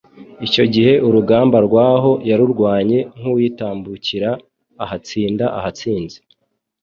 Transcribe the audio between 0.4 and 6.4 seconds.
Icyogihe urugamba rwaho yarurwanye nk'uwitambukira ahatsinda ahatsinze,